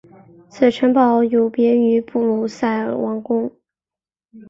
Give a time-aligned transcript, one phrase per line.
[0.49, 3.51] 此城堡有别于布鲁塞尔王宫。